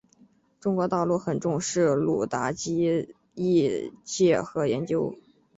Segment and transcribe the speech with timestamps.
[0.59, 5.15] 中国大陆很重视鲁达基的译介和研究。